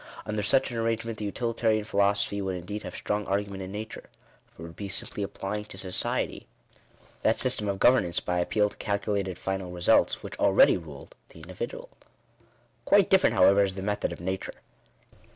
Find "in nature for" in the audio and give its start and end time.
3.61-4.63